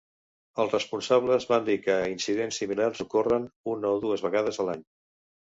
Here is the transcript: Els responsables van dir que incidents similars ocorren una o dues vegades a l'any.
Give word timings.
Els 0.61 0.71
responsables 0.75 1.45
van 1.51 1.67
dir 1.67 1.75
que 1.87 1.99
incidents 2.13 2.59
similars 2.63 3.05
ocorren 3.07 3.47
una 3.75 3.93
o 3.99 4.03
dues 4.07 4.25
vegades 4.29 4.63
a 4.65 4.71
l'any. 4.71 4.83